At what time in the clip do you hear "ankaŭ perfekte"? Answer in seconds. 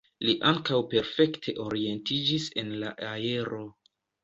0.51-1.55